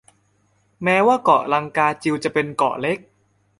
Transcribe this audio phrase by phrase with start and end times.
[0.83, 2.97] แม้ว่าเกาะลังกาจิวจะเป็นเกาะเล็ก